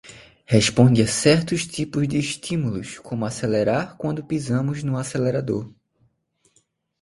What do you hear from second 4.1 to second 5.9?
pisamos no acelerador